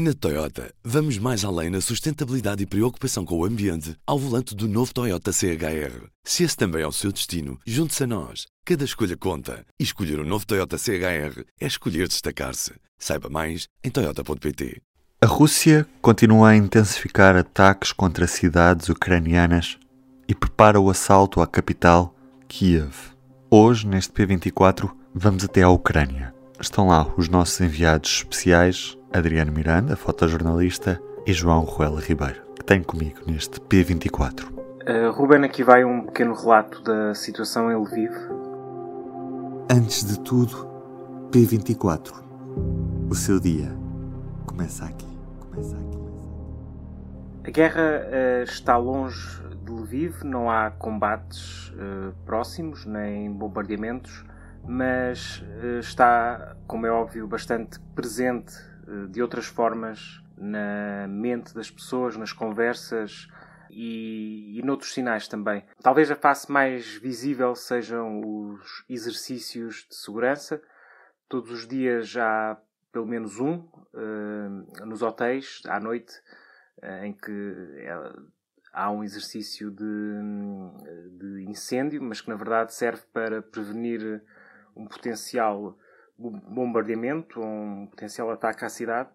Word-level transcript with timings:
Na 0.00 0.14
Toyota, 0.14 0.72
vamos 0.84 1.18
mais 1.18 1.44
além 1.44 1.70
na 1.70 1.80
sustentabilidade 1.80 2.62
e 2.62 2.66
preocupação 2.66 3.24
com 3.24 3.36
o 3.36 3.44
ambiente 3.44 3.96
ao 4.06 4.16
volante 4.16 4.54
do 4.54 4.68
novo 4.68 4.94
Toyota 4.94 5.32
CHR. 5.32 6.06
Se 6.22 6.44
esse 6.44 6.56
também 6.56 6.82
é 6.82 6.86
o 6.86 6.92
seu 6.92 7.10
destino, 7.10 7.58
junte-se 7.66 8.04
a 8.04 8.06
nós. 8.06 8.46
Cada 8.64 8.84
escolha 8.84 9.16
conta. 9.16 9.66
E 9.76 9.82
escolher 9.82 10.20
o 10.20 10.22
um 10.22 10.24
novo 10.24 10.46
Toyota 10.46 10.78
CHR 10.78 11.42
é 11.60 11.66
escolher 11.66 12.06
destacar-se. 12.06 12.74
Saiba 12.96 13.28
mais 13.28 13.66
em 13.82 13.90
Toyota.pt. 13.90 14.80
A 15.20 15.26
Rússia 15.26 15.84
continua 16.00 16.50
a 16.50 16.56
intensificar 16.56 17.34
ataques 17.34 17.90
contra 17.90 18.28
cidades 18.28 18.88
ucranianas 18.88 19.78
e 20.28 20.34
prepara 20.34 20.78
o 20.78 20.90
assalto 20.90 21.40
à 21.40 21.46
capital, 21.48 22.14
Kiev. 22.46 22.94
Hoje, 23.50 23.84
neste 23.84 24.12
P24, 24.12 24.92
vamos 25.12 25.42
até 25.42 25.64
à 25.64 25.68
Ucrânia. 25.68 26.32
Estão 26.60 26.86
lá 26.86 27.12
os 27.16 27.28
nossos 27.28 27.60
enviados 27.60 28.18
especiais 28.18 28.97
Adriano 29.12 29.50
Miranda, 29.50 29.96
fotojornalista, 29.96 31.00
e 31.26 31.32
João 31.32 31.60
Ruela 31.60 32.00
Ribeiro, 32.00 32.42
que 32.54 32.64
tem 32.64 32.82
comigo 32.82 33.20
neste 33.26 33.58
P24. 33.60 34.44
Uh, 34.50 35.10
Ruben, 35.12 35.44
aqui 35.44 35.62
vai 35.62 35.84
um 35.84 36.02
pequeno 36.06 36.34
relato 36.34 36.82
da 36.82 37.14
situação 37.14 37.72
em 37.72 37.76
Lviv. 37.76 38.12
Antes 39.70 40.04
de 40.04 40.20
tudo, 40.20 40.68
P24. 41.30 42.12
O 43.10 43.14
seu 43.14 43.40
dia 43.40 43.70
começa 44.46 44.84
aqui. 44.84 45.06
Começa 45.40 45.76
aqui. 45.76 45.98
A 47.44 47.50
guerra 47.50 47.82
uh, 47.82 48.42
está 48.44 48.76
longe 48.76 49.42
de 49.64 49.72
Lviv, 49.72 50.22
não 50.22 50.50
há 50.50 50.70
combates 50.70 51.70
uh, 51.70 52.14
próximos 52.26 52.84
nem 52.84 53.32
bombardeamentos, 53.32 54.24
mas 54.66 55.42
está, 55.80 56.56
como 56.66 56.86
é 56.86 56.90
óbvio, 56.90 57.26
bastante 57.26 57.80
presente 57.94 58.54
eh, 58.54 58.77
de 59.10 59.20
outras 59.22 59.46
formas 59.46 60.22
na 60.36 61.06
mente 61.08 61.54
das 61.54 61.70
pessoas, 61.70 62.16
nas 62.16 62.32
conversas 62.32 63.28
e, 63.70 64.58
e 64.58 64.62
noutros 64.62 64.92
sinais 64.92 65.28
também. 65.28 65.64
Talvez 65.82 66.10
a 66.10 66.16
face 66.16 66.50
mais 66.50 66.94
visível 66.94 67.54
sejam 67.54 68.20
os 68.20 68.84
exercícios 68.88 69.86
de 69.88 69.94
segurança. 69.94 70.60
Todos 71.28 71.50
os 71.50 71.66
dias 71.66 72.16
há 72.16 72.58
pelo 72.92 73.06
menos 73.06 73.38
um 73.38 73.56
uh, 73.56 74.86
nos 74.86 75.02
hotéis 75.02 75.62
à 75.66 75.78
noite 75.78 76.14
uh, 76.82 77.04
em 77.04 77.12
que 77.12 77.86
há 78.72 78.90
um 78.90 79.04
exercício 79.04 79.70
de, 79.70 79.84
de 81.18 81.44
incêndio, 81.48 82.02
mas 82.02 82.20
que 82.20 82.28
na 82.28 82.36
verdade 82.36 82.72
serve 82.72 83.02
para 83.12 83.42
prevenir 83.42 84.22
um 84.74 84.86
potencial 84.86 85.76
bombardeamento, 86.18 87.40
um 87.40 87.86
potencial 87.86 88.30
ataque 88.30 88.64
à 88.64 88.68
cidade, 88.68 89.10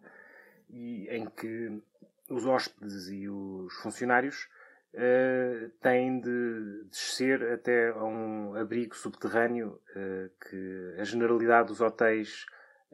e 0.69 1.07
em 1.09 1.25
que 1.25 1.81
os 2.29 2.45
hóspedes 2.45 3.09
e 3.09 3.27
os 3.27 3.73
funcionários 3.75 4.47
uh, 4.93 5.69
têm 5.81 6.19
de 6.19 6.85
descer 6.89 7.43
até 7.51 7.89
a 7.89 8.03
um 8.03 8.55
abrigo 8.55 8.95
subterrâneo 8.95 9.79
uh, 9.95 10.29
que 10.49 10.95
a 10.97 11.03
generalidade 11.03 11.67
dos 11.67 11.81
hotéis 11.81 12.45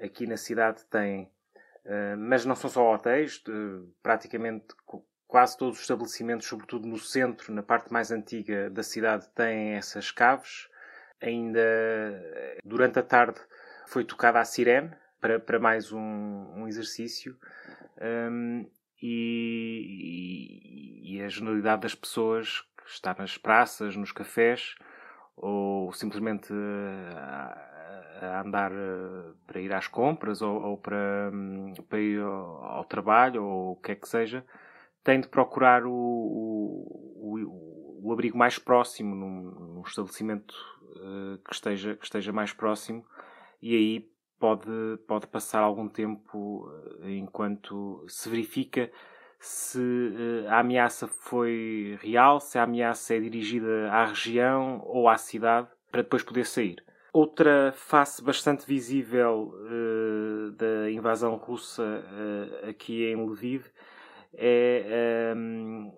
aqui 0.02 0.26
na 0.26 0.38
cidade 0.38 0.84
tem. 0.86 1.32
Uh, 1.86 2.18
mas 2.18 2.46
não 2.46 2.56
são 2.56 2.70
só 2.70 2.94
hotéis, 2.94 3.42
praticamente 4.02 4.68
quase 5.28 5.58
todos 5.58 5.78
os 5.78 5.82
estabelecimentos, 5.82 6.48
sobretudo 6.48 6.88
no 6.88 6.98
centro, 6.98 7.54
na 7.54 7.64
parte 7.64 7.94
mais 7.94 8.12
antiga 8.12 8.70
da 8.70 8.84
cidade, 8.84 9.30
têm 9.36 9.74
essas 9.74 10.12
caves. 10.12 10.68
Ainda 11.22 11.60
durante 12.64 12.98
a 12.98 13.04
tarde 13.04 13.42
foi 13.90 14.06
tocada 14.06 14.40
a 14.40 14.46
sirene 14.46 14.92
para, 15.20 15.40
para 15.40 15.60
mais 15.60 15.92
um, 15.92 16.00
um 16.00 16.68
exercício 16.68 17.36
um, 18.32 18.66
e, 19.02 21.02
e, 21.04 21.22
a 21.22 21.28
generalidade 21.28 21.82
das 21.82 21.96
pessoas 21.96 22.62
que 22.78 22.90
está 22.90 23.16
nas 23.18 23.38
praças, 23.38 23.96
nos 23.96 24.12
cafés 24.12 24.76
ou 25.36 25.92
simplesmente 25.94 26.54
a, 27.16 28.20
a 28.22 28.42
andar 28.42 28.72
eh, 28.72 29.32
para 29.48 29.62
ir 29.62 29.74
às 29.74 29.88
compras 29.88 30.42
ou, 30.42 30.62
ou 30.62 30.78
para, 30.78 31.32
hum, 31.34 31.74
para 31.88 32.00
ir 32.00 32.22
ao, 32.22 32.64
ao, 32.64 32.84
trabalho 32.84 33.44
ou 33.44 33.72
o 33.72 33.76
que 33.78 33.94
é 33.94 33.96
que 33.96 34.08
seja, 34.08 34.46
tem 35.04 35.22
de 35.22 35.30
procurar 35.30 35.86
o, 35.86 35.94
o, 35.94 38.02
o 38.04 38.14
abrigo 38.14 38.38
mais 38.38 38.60
próximo 38.60 39.16
num, 39.16 39.76
num 39.76 39.82
estabelecimento 39.82 40.54
uh, 40.98 41.38
que, 41.38 41.54
esteja, 41.54 41.96
que 41.96 42.04
esteja 42.04 42.34
mais 42.34 42.52
próximo 42.52 43.06
e 43.62 43.76
aí 43.76 44.10
pode, 44.40 44.98
pode 45.08 45.28
passar 45.28 45.62
algum 45.62 45.88
tempo 45.88 46.70
eh, 47.04 47.12
enquanto 47.12 48.06
se 48.08 48.30
verifica 48.30 48.90
se 49.40 49.80
uh, 49.80 50.50
a 50.50 50.60
ameaça 50.60 51.08
foi 51.08 51.98
real, 52.02 52.42
se 52.42 52.58
a 52.58 52.64
ameaça 52.64 53.16
é 53.16 53.20
dirigida 53.20 53.90
à 53.90 54.06
região 54.06 54.82
ou 54.86 55.08
à 55.08 55.18
cidade, 55.18 55.68
para 55.90 56.02
depois 56.02 56.24
poder 56.24 56.46
sair. 56.46 56.84
Outra 57.14 57.72
face 57.74 58.22
bastante 58.22 58.66
visível 58.68 59.54
uh, 59.54 60.52
da 60.52 60.92
invasão 60.92 61.36
russa 61.36 61.84
uh, 61.84 62.70
aqui 62.70 63.06
em 63.06 63.16
Lviv 63.16 63.66
é 64.34 65.32
ehm, 65.32 65.92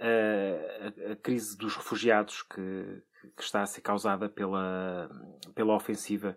a, 0.00 1.12
a, 1.12 1.16
crise 1.16 1.58
dos 1.58 1.76
refugiados 1.76 2.42
que, 2.42 3.02
que, 3.36 3.42
está 3.42 3.60
a 3.60 3.66
ser 3.66 3.82
causada 3.82 4.30
pela, 4.30 5.10
pela 5.54 5.74
ofensiva 5.74 6.34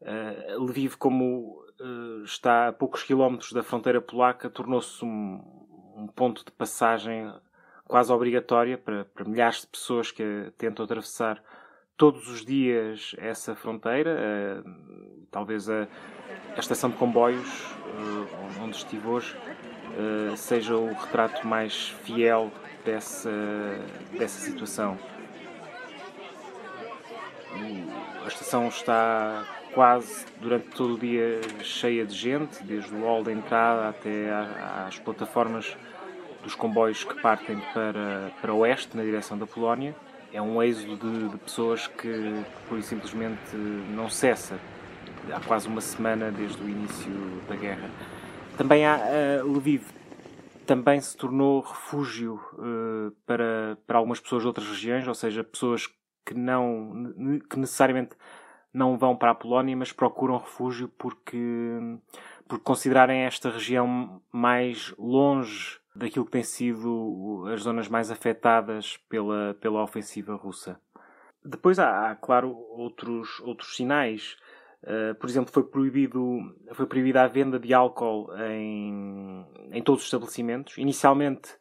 Uh, 0.00 0.64
Lviv, 0.64 0.96
como 0.96 1.62
uh, 1.78 2.24
está 2.24 2.68
a 2.68 2.72
poucos 2.72 3.02
quilómetros 3.02 3.52
da 3.52 3.62
fronteira 3.62 4.00
polaca, 4.00 4.48
tornou-se 4.48 5.04
um, 5.04 5.42
um, 5.94 6.06
ponto 6.06 6.42
de 6.42 6.50
passagem 6.52 7.30
quase 7.86 8.10
obrigatória 8.10 8.78
para, 8.78 9.04
para, 9.04 9.24
milhares 9.28 9.60
de 9.60 9.66
pessoas 9.66 10.10
que 10.10 10.52
tentam 10.56 10.84
atravessar 10.84 11.42
todos 11.98 12.28
os 12.28 12.46
dias 12.46 13.14
essa 13.18 13.54
fronteira. 13.54 14.16
Uh, 14.64 15.26
talvez 15.30 15.68
a, 15.68 15.86
a, 16.56 16.60
estação 16.60 16.88
de 16.88 16.96
comboios, 16.96 17.74
onde 18.60 18.76
estive 18.76 19.06
hoje, 19.06 19.36
seja 20.36 20.76
o 20.76 20.92
retrato 20.92 21.46
mais 21.46 21.90
fiel 21.90 22.50
dessa, 22.84 23.30
dessa 24.18 24.40
situação. 24.40 24.98
A 28.24 28.28
estação 28.28 28.68
está 28.68 29.44
quase 29.74 30.26
durante 30.40 30.68
todo 30.68 30.94
o 30.94 30.98
dia 30.98 31.40
cheia 31.62 32.04
de 32.04 32.14
gente, 32.14 32.62
desde 32.62 32.94
o 32.94 33.04
hall 33.04 33.22
da 33.22 33.32
entrada 33.32 33.88
até 33.88 34.30
às 34.86 34.98
plataformas 34.98 35.76
dos 36.42 36.54
comboios 36.54 37.04
que 37.04 37.20
partem 37.20 37.60
para, 37.72 38.30
para 38.40 38.54
oeste, 38.54 38.96
na 38.96 39.02
direção 39.02 39.38
da 39.38 39.46
Polónia. 39.46 39.94
É 40.32 40.40
um 40.40 40.62
êxodo 40.62 40.96
de, 40.96 41.28
de 41.28 41.36
pessoas 41.38 41.86
que, 41.86 42.44
que 42.68 42.82
simplesmente 42.82 43.56
não 43.56 44.08
cessa. 44.08 44.58
Há 45.32 45.40
quase 45.40 45.68
uma 45.68 45.80
semana 45.80 46.30
desde 46.30 46.62
o 46.62 46.68
início 46.68 47.12
da 47.48 47.56
guerra. 47.56 47.90
Também 48.56 48.86
há 48.86 48.96
uh, 49.42 49.52
Lviv, 49.52 49.84
também 50.66 51.00
se 51.00 51.16
tornou 51.16 51.60
refúgio 51.60 52.40
uh, 52.54 53.10
para, 53.26 53.76
para 53.86 53.98
algumas 53.98 54.20
pessoas 54.20 54.42
de 54.42 54.48
outras 54.48 54.68
regiões, 54.68 55.06
ou 55.06 55.14
seja, 55.14 55.42
pessoas 55.42 55.88
que 56.24 56.34
não 56.34 57.40
que 57.48 57.58
necessariamente 57.58 58.10
não 58.72 58.96
vão 58.96 59.16
para 59.16 59.32
a 59.32 59.34
Polónia, 59.34 59.76
mas 59.76 59.92
procuram 59.92 60.38
refúgio 60.38 60.88
porque, 60.96 61.78
porque 62.46 62.64
considerarem 62.64 63.22
esta 63.22 63.50
região 63.50 64.20
mais 64.32 64.94
longe 64.98 65.78
daquilo 65.94 66.24
que 66.24 66.30
tem 66.30 66.42
sido 66.42 67.44
as 67.52 67.62
zonas 67.62 67.88
mais 67.88 68.10
afetadas 68.10 68.96
pela, 69.08 69.56
pela 69.60 69.82
ofensiva 69.82 70.34
russa. 70.34 70.80
Depois 71.44 71.78
há, 71.78 72.10
há 72.10 72.16
claro, 72.16 72.54
outros, 72.70 73.40
outros 73.40 73.74
sinais. 73.74 74.36
Uh, 74.82 75.14
por 75.16 75.28
exemplo, 75.28 75.52
foi, 75.52 75.64
proibido, 75.64 76.38
foi 76.72 76.86
proibida 76.86 77.22
a 77.22 77.28
venda 77.28 77.58
de 77.58 77.74
álcool 77.74 78.30
em, 78.38 79.46
em 79.72 79.82
todos 79.82 80.02
os 80.02 80.06
estabelecimentos. 80.06 80.78
Inicialmente 80.78 81.54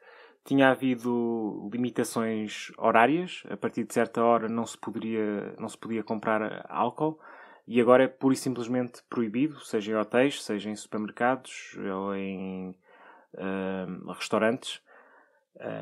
tinha 0.50 0.72
havido 0.72 1.70
limitações 1.72 2.72
horárias, 2.76 3.44
a 3.52 3.56
partir 3.56 3.84
de 3.84 3.94
certa 3.94 4.24
hora 4.24 4.50
não 4.50 4.66
se, 4.66 4.76
poderia, 4.76 5.54
não 5.60 5.70
se 5.70 5.78
podia 5.78 6.04
comprar 6.04 6.66
álcool 6.68 7.20
e 7.68 7.80
agora 7.80 8.06
é 8.06 8.08
pura 8.08 8.34
e 8.34 8.38
simplesmente 8.38 9.04
proibido, 9.08 9.60
seja 9.60 9.92
em 9.92 9.96
hotéis, 9.96 10.44
seja 10.44 10.72
em 10.72 10.76
supermercados 10.76 11.78
ou 11.78 12.16
em 12.16 12.76
uh, 13.36 14.12
restaurantes, 14.12 14.82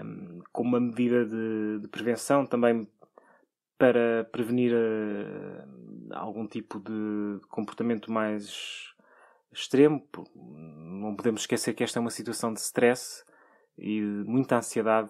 um, 0.04 0.42
como 0.52 0.72
uma 0.72 0.82
medida 0.82 1.26
de, 1.26 1.80
de, 1.80 1.88
prevenção 1.88 2.46
também 2.46 2.86
para 3.78 4.28
prevenir 4.34 4.74
uh, 4.74 6.14
algum 6.14 6.46
tipo 6.46 6.78
de 6.78 7.40
comportamento 7.48 8.12
mais 8.12 8.94
extremo. 9.50 10.06
Não 10.36 11.16
podemos 11.16 11.44
esquecer 11.44 11.74
que 11.74 11.86
esta 11.86 12.00
é 12.00 12.02
uma 12.02 12.10
situação 12.10 12.54
de 12.54 12.60
stress 12.60 13.24
e 13.78 14.02
muita 14.02 14.58
ansiedade 14.58 15.10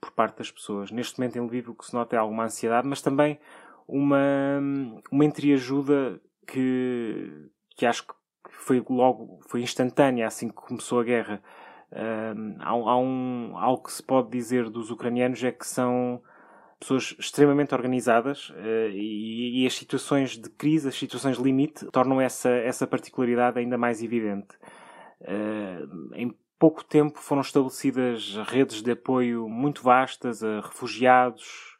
por 0.00 0.12
parte 0.12 0.38
das 0.38 0.50
pessoas. 0.50 0.90
Neste 0.90 1.18
momento 1.18 1.36
em 1.36 1.40
Lviv 1.40 1.70
o 1.70 1.74
que 1.74 1.86
se 1.86 1.94
nota 1.94 2.16
é 2.16 2.18
alguma 2.18 2.44
ansiedade, 2.44 2.86
mas 2.86 3.02
também 3.02 3.38
uma, 3.86 4.60
uma 5.10 5.24
entreajuda 5.24 6.20
que, 6.46 7.50
que 7.76 7.86
acho 7.86 8.06
que 8.06 8.14
foi 8.50 8.84
logo, 8.88 9.40
foi 9.48 9.62
instantânea 9.62 10.26
assim 10.26 10.48
que 10.48 10.54
começou 10.54 11.00
a 11.00 11.04
guerra. 11.04 11.42
Há, 12.60 12.70
há 12.70 12.98
um, 12.98 13.56
algo 13.56 13.84
que 13.84 13.92
se 13.92 14.02
pode 14.02 14.30
dizer 14.30 14.68
dos 14.68 14.90
ucranianos 14.90 15.42
é 15.42 15.50
que 15.50 15.66
são 15.66 16.22
pessoas 16.78 17.16
extremamente 17.18 17.74
organizadas 17.74 18.50
uh, 18.50 18.90
e, 18.92 19.62
e, 19.62 19.66
as 19.66 19.74
situações 19.74 20.38
de 20.38 20.48
crise, 20.50 20.88
as 20.88 20.96
situações 20.96 21.36
limite, 21.36 21.86
tornam 21.86 22.20
essa, 22.20 22.50
essa 22.50 22.86
particularidade 22.86 23.58
ainda 23.58 23.76
mais 23.76 24.02
evidente. 24.02 24.54
Uh, 25.20 26.14
em 26.14 26.34
pouco 26.58 26.84
tempo 26.84 27.18
foram 27.18 27.42
estabelecidas 27.42 28.36
redes 28.48 28.82
de 28.82 28.90
apoio 28.92 29.48
muito 29.48 29.82
vastas 29.82 30.42
a 30.42 30.60
refugiados, 30.60 31.76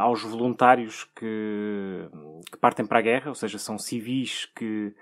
aos 0.00 0.22
voluntários 0.22 1.04
que, 1.14 2.08
que, 2.50 2.58
partem 2.58 2.84
para 2.84 2.98
a 2.98 3.02
guerra, 3.02 3.28
ou 3.28 3.34
seja, 3.36 3.56
são 3.56 3.78
civis 3.78 4.46
que 4.56 4.92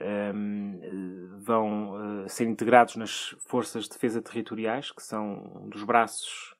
um, 0.00 1.38
vão 1.38 2.24
uh, 2.24 2.28
ser 2.28 2.46
integrados 2.46 2.96
nas 2.96 3.34
forças 3.46 3.84
de 3.84 3.90
defesa 3.90 4.22
territoriais, 4.22 4.90
que 4.90 5.02
são 5.02 5.62
um 5.62 5.68
dos 5.68 5.82
braços 5.82 6.54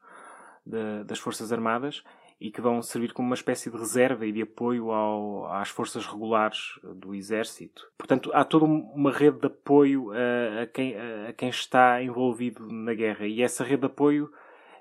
de, 0.65 1.05
das 1.05 1.19
Forças 1.19 1.53
Armadas, 1.53 2.03
e 2.41 2.51
que 2.51 2.61
vão 2.61 2.81
servir 2.81 3.13
como 3.13 3.29
uma 3.29 3.35
espécie 3.35 3.71
de 3.71 3.77
reserva 3.77 4.25
e 4.25 4.33
de 4.33 4.43
apoio 4.43 4.91
ao, 4.93 5.53
às 5.53 5.69
forças 5.71 6.07
regulares 6.07 6.79
do 6.83 7.15
Exército. 7.15 7.91
Portanto, 7.99 8.31
há 8.33 8.45
toda 8.45 8.65
uma 8.65 9.11
rede 9.11 9.41
de 9.41 9.47
apoio 9.47 10.13
a, 10.13 10.63
a, 10.63 10.67
quem, 10.67 10.95
a, 10.97 11.33
quem, 11.33 11.49
está 11.49 12.01
envolvido 12.03 12.67
na 12.71 12.95
guerra, 12.95 13.27
e 13.27 13.43
essa 13.43 13.65
rede 13.65 13.81
de 13.81 13.87
apoio 13.87 14.31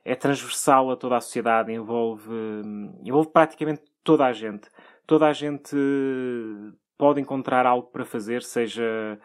é 0.06 0.16
transversal 0.16 0.92
a 0.92 0.96
toda 0.96 1.18
a 1.18 1.22
sociedade, 1.22 1.72
envolve, 1.72 2.32
envolve 3.04 3.30
praticamente 3.30 3.82
toda 4.04 4.26
a 4.26 4.32
gente. 4.32 4.70
Toda 5.06 5.28
a 5.28 5.34
gente 5.34 5.76
pode 6.98 7.20
encontrar 7.20 7.66
algo 7.66 7.88
para 7.88 8.06
fazer, 8.06 8.44
seja 8.44 9.20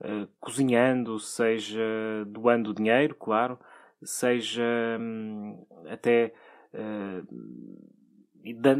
uh, 0.00 0.28
cozinhando, 0.38 1.18
seja 1.18 1.80
doando 2.26 2.74
dinheiro, 2.74 3.14
claro, 3.14 3.58
seja 4.02 4.62
um, 5.00 5.66
até 5.88 6.32
uh, 6.74 7.26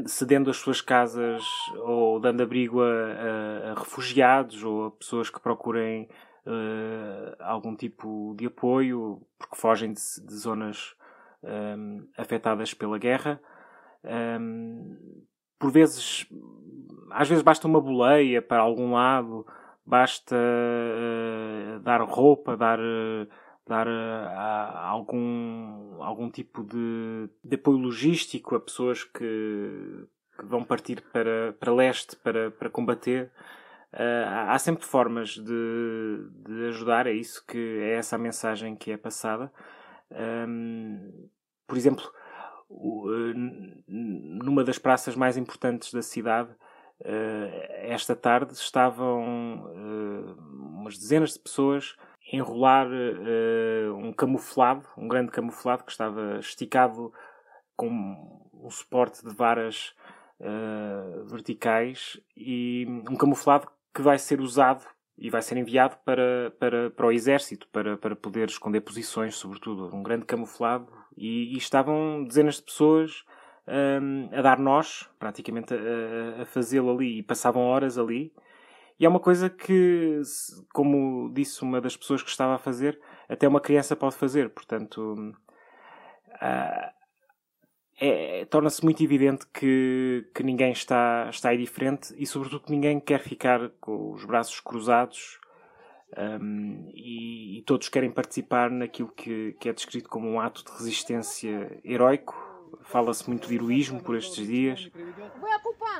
cedendo 0.07 0.51
as 0.51 0.57
suas 0.57 0.81
casas 0.81 1.45
ou 1.79 2.19
dando 2.19 2.43
abrigo 2.43 2.81
a, 2.83 2.87
a, 2.87 3.71
a, 3.73 3.75
refugiados 3.75 4.63
ou 4.63 4.87
a 4.87 4.91
pessoas 4.91 5.29
que 5.29 5.41
procurem 5.41 6.09
uh, 6.47 7.37
algum 7.41 7.77
tipo 7.77 8.35
de 8.37 8.47
apoio 8.47 9.21
porque 9.39 9.57
fogem 9.57 9.93
de, 9.93 10.01
de 10.27 10.35
zonas 10.35 10.95
um, 11.43 12.07
afetadas 12.17 12.73
pela 12.75 12.99
guerra. 12.99 13.41
Um, 14.03 14.97
por 15.59 15.71
vezes 15.71 16.27
às 17.11 17.29
vezes 17.29 17.43
basta 17.43 17.67
uma 17.67 17.81
boleia 17.81 18.41
para 18.41 18.63
algum 18.63 18.93
lado, 18.93 19.47
basta 19.85 20.37
uh, 20.37 21.81
dar 21.81 22.01
roupa, 22.03 22.57
dar, 22.57 22.79
uh, 23.71 23.77
dar 23.77 23.87
uh, 23.87 24.77
algum, 24.77 26.03
algum 26.03 26.31
tipo 26.31 26.65
de, 26.65 27.29
de 27.43 27.55
apoio 27.55 27.79
logístico 27.79 28.55
a 28.55 28.61
pessoas 28.61 29.05
que, 29.05 30.07
que 30.39 30.45
vão 30.45 30.65
partir 30.65 31.03
para, 31.13 31.55
para 31.59 31.73
leste 31.73 32.17
para, 32.17 32.51
para 32.51 32.69
combater. 32.69 33.31
há 34.49 34.59
sempre 34.59 34.85
formas 34.85 35.31
de, 35.31 36.29
de 36.47 36.67
ajudar, 36.69 37.07
é 37.07 37.13
isso 37.13 37.45
que 37.47 37.59
é 37.59 37.95
essa 37.95 38.17
a 38.17 38.19
mensagem 38.19 38.77
que 38.77 38.93
é 38.93 38.97
passada. 38.97 39.53
Um, 40.11 41.29
por 41.67 41.77
exemplo, 41.77 42.05
numa 43.89 44.65
das 44.65 44.79
praças 44.79 45.15
mais 45.17 45.37
importantes 45.37 45.93
da 45.93 46.03
cidade, 46.03 46.51
eh, 47.03 47.87
esta 47.89 48.15
tarde 48.15 48.53
estavam 48.53 49.65
uh, 49.65 50.37
umas 50.79 50.99
dezenas 50.99 51.33
de 51.33 51.39
pessoas 51.39 51.97
a 52.10 52.10
enrolar 52.33 52.87
uh, 52.87 53.95
um 53.97 54.13
camuflado, 54.13 54.87
um 54.97 55.09
grande 55.09 55.31
camuflado 55.31 55.85
que 55.85 55.91
estava 55.91 56.39
esticado 56.39 57.13
com 57.77 57.89
um 58.53 58.71
suporte 58.71 59.25
de 59.27 59.35
varas 59.35 59.95
uh, 60.41 61.25
verticais 61.25 62.21
e 62.37 62.87
um 63.09 63.17
camuflado 63.17 63.69
que 63.95 64.03
vai 64.03 64.19
ser 64.19 64.41
usado 64.41 64.85
e 65.21 65.29
vai 65.29 65.43
ser 65.43 65.59
enviado 65.59 65.97
para, 66.05 66.51
para, 66.59 66.91
para 66.91 67.07
o 67.07 67.13
exército, 67.13 67.69
para, 67.69 67.97
para 67.99 68.17
poder 68.17 68.49
esconder 68.49 68.81
posições, 68.81 69.35
sobretudo. 69.35 69.95
Um 69.95 70.03
grande 70.03 70.25
camuflado. 70.25 70.89
E, 71.15 71.55
e 71.55 71.59
estavam 71.59 72.25
dezenas 72.25 72.57
de 72.57 72.63
pessoas 72.63 73.25
um, 73.69 74.31
a 74.33 74.41
dar 74.41 74.59
nós, 74.59 75.11
praticamente 75.19 75.75
a, 75.75 76.43
a 76.43 76.47
fazê-lo 76.47 76.91
ali, 76.91 77.19
e 77.19 77.23
passavam 77.23 77.63
horas 77.63 77.99
ali. 77.99 78.33
E 79.01 79.07
é 79.07 79.09
uma 79.09 79.19
coisa 79.19 79.49
que, 79.49 80.21
como 80.75 81.33
disse 81.33 81.63
uma 81.63 81.81
das 81.81 81.97
pessoas 81.97 82.23
que 82.23 82.29
estava 82.29 82.57
a 82.57 82.59
fazer, 82.59 83.01
até 83.31 83.49
uma 83.49 83.59
criança 83.59 83.97
pode 83.97 84.15
fazer. 84.15 84.51
Portanto, 84.51 85.35
uh, 86.35 86.91
é, 87.99 88.45
torna-se 88.45 88.85
muito 88.85 89.03
evidente 89.03 89.47
que, 89.55 90.29
que 90.35 90.43
ninguém 90.43 90.73
está, 90.73 91.29
está 91.31 91.49
aí 91.49 91.57
diferente 91.57 92.15
e, 92.19 92.27
sobretudo, 92.27 92.65
ninguém 92.69 93.01
quer 93.01 93.21
ficar 93.21 93.71
com 93.81 94.13
os 94.13 94.27
braços 94.27 94.61
cruzados 94.61 95.41
um, 96.19 96.91
e, 96.93 97.59
e, 97.59 97.63
todos 97.63 97.89
querem 97.89 98.11
participar 98.11 98.71
naquilo 98.71 99.09
que, 99.13 99.57
que 99.59 99.71
é 99.71 99.73
descrito 99.73 100.11
como 100.11 100.29
um 100.29 100.39
ato 100.39 100.63
de 100.63 100.73
resistência 100.73 101.81
heroico 101.83 102.51
Fala-se 102.83 103.29
muito 103.29 103.49
de 103.49 103.55
heroísmo 103.55 104.03
por 104.03 104.17
estes 104.17 104.47
dias 104.47 104.91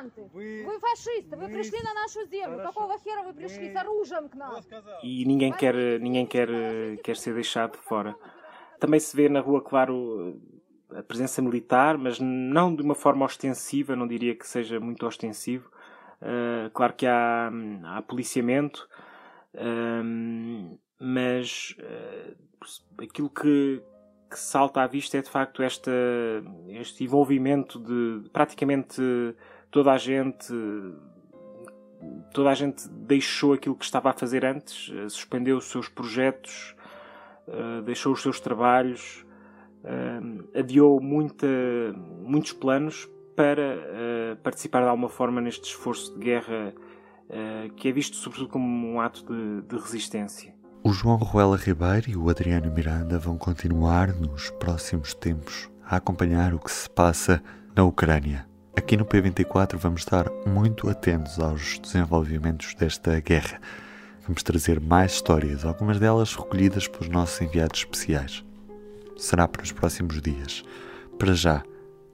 оккупанты, 0.00 0.28
вы 0.32 0.78
фашисты, 0.80 1.36
вы 1.36 1.48
пришли 1.48 1.78
на 1.82 1.94
нашу 1.94 2.26
землю. 2.26 2.62
Какого 2.62 2.98
хера 2.98 3.22
вы 3.22 3.32
пришли 3.32 3.72
с 3.72 3.76
оружием 3.76 4.28
к 4.28 4.34
нам? 4.34 4.54
E 5.02 5.24
ninguém 5.24 5.52
quer, 5.52 6.00
ninguém 6.00 6.26
quer, 6.26 6.48
quer 7.02 7.16
ser 7.16 7.34
deixado 7.34 7.72
de 7.72 7.78
fora. 7.78 8.16
Também 8.80 9.00
se 9.00 9.16
vê 9.16 9.28
na 9.28 9.40
rua, 9.40 9.62
claro, 9.62 10.40
a 10.90 11.02
presença 11.02 11.40
militar, 11.42 11.96
mas 11.98 12.18
não 12.20 12.74
de 12.74 12.82
uma 12.82 12.94
forma 12.94 13.24
ostensiva, 13.24 13.96
não 13.96 14.06
diria 14.06 14.34
que 14.34 14.46
seja 14.46 14.78
muito 14.80 15.06
ostensivo. 15.06 15.70
Uh, 16.20 16.70
claro 16.72 16.94
que 16.94 17.06
há, 17.06 17.50
há 17.84 18.02
policiamento, 18.02 18.88
uh, 19.54 20.78
mas 20.98 21.76
uh, 21.78 23.02
aquilo 23.02 23.28
que, 23.28 23.82
que 24.30 24.38
salta 24.38 24.80
à 24.82 24.86
vista 24.86 25.18
é 25.18 25.22
de 25.22 25.28
facto 25.28 25.62
esta, 25.62 25.92
este 26.68 27.04
envolvimento 27.04 27.78
de 27.78 28.30
praticamente 28.30 29.02
toda 29.71 29.93
a 29.93 29.97
gente 29.97 30.53
toda 32.33 32.49
a 32.49 32.55
gente 32.55 32.87
deixou 32.89 33.53
aquilo 33.53 33.75
que 33.75 33.85
estava 33.85 34.09
a 34.09 34.13
fazer 34.13 34.45
antes, 34.45 34.91
eh, 34.93 35.09
suspendeu 35.09 35.57
os 35.57 35.65
seus 35.65 35.87
projetos, 35.87 36.75
eh, 37.47 37.81
deixou 37.83 38.13
os 38.13 38.21
seus 38.21 38.39
trabalhos, 38.39 39.25
eh, 39.83 40.59
adiou 40.59 40.99
muita, 41.01 41.47
muitos 42.23 42.53
planos 42.53 43.09
para 43.35 44.37
participar 44.43 44.81
de 44.81 44.87
alguma 44.87 45.09
forma 45.09 45.41
neste 45.41 45.63
esforço 45.63 46.13
de 46.13 46.25
guerra 46.25 46.73
que 47.77 47.87
é 47.87 47.91
visto 47.91 48.17
sobretudo 48.17 48.49
como 48.49 48.87
um 48.87 48.99
ato 48.99 49.25
de, 49.25 49.61
de 49.61 49.81
resistência. 49.81 50.53
O 50.83 50.91
João 50.91 51.15
Ruela 51.15 51.55
Ribeiro 51.55 52.09
e 52.09 52.15
o 52.15 52.29
Adriano 52.29 52.69
Miranda 52.71 53.17
vão 53.17 53.37
continuar 53.37 54.13
nos 54.13 54.51
próximos 54.51 55.13
tempos 55.13 55.71
a 55.83 55.95
acompanhar 55.95 56.53
o 56.53 56.59
que 56.59 56.71
se 56.71 56.89
passa 56.89 57.41
na 57.73 57.83
Ucrânia. 57.83 58.50
Aqui 58.73 58.95
no 58.95 59.05
P24 59.05 59.75
vamos 59.75 60.01
estar 60.01 60.31
muito 60.47 60.89
atentos 60.89 61.37
aos 61.39 61.77
desenvolvimentos 61.79 62.73
desta 62.75 63.19
guerra. 63.19 63.59
Vamos 64.25 64.43
trazer 64.43 64.79
mais 64.79 65.13
histórias, 65.13 65.65
algumas 65.65 65.99
delas 65.99 66.33
recolhidas 66.33 66.87
pelos 66.87 67.09
nossos 67.09 67.41
enviados 67.41 67.79
especiais. 67.79 68.45
Será 69.17 69.45
para 69.45 69.63
os 69.63 69.73
próximos 69.73 70.21
dias. 70.21 70.63
Para 71.19 71.33
já, 71.33 71.63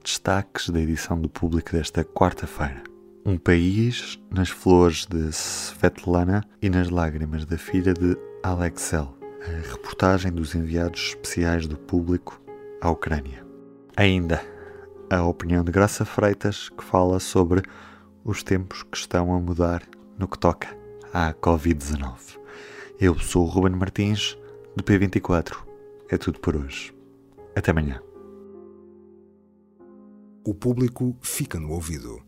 destaques 0.02 0.68
da 0.68 0.80
edição 0.80 1.20
do 1.20 1.28
público 1.28 1.70
desta 1.72 2.02
quarta-feira. 2.02 2.82
Um 3.24 3.38
país 3.38 4.18
nas 4.28 4.48
flores 4.48 5.06
de 5.06 5.30
Svetlana 5.30 6.42
e 6.60 6.68
nas 6.68 6.90
lágrimas 6.90 7.44
da 7.44 7.56
filha 7.56 7.94
de 7.94 8.16
Alexel, 8.42 9.16
a 9.42 9.70
reportagem 9.70 10.32
dos 10.32 10.56
enviados 10.56 11.10
especiais 11.10 11.68
do 11.68 11.78
público 11.78 12.40
à 12.80 12.90
Ucrânia. 12.90 13.46
Ainda 13.96 14.57
a 15.10 15.22
opinião 15.24 15.64
de 15.64 15.72
Graça 15.72 16.04
Freitas, 16.04 16.68
que 16.68 16.84
fala 16.84 17.18
sobre 17.18 17.62
os 18.24 18.42
tempos 18.42 18.82
que 18.82 18.96
estão 18.96 19.32
a 19.34 19.40
mudar 19.40 19.82
no 20.18 20.28
que 20.28 20.38
toca 20.38 20.68
à 21.12 21.32
Covid-19. 21.32 22.38
Eu 23.00 23.18
sou 23.18 23.46
o 23.46 23.48
Ruben 23.48 23.74
Martins, 23.74 24.36
do 24.76 24.84
P24. 24.84 25.56
É 26.10 26.18
tudo 26.18 26.38
por 26.40 26.56
hoje. 26.56 26.94
Até 27.56 27.70
amanhã. 27.70 28.02
O 30.44 30.54
público 30.54 31.16
fica 31.22 31.58
no 31.58 31.72
ouvido. 31.72 32.27